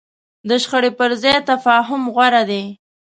[0.49, 2.63] د شخړې پر ځای تفاهم غوره دی.